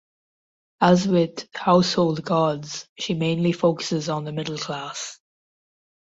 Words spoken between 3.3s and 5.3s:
focuses on the middle class.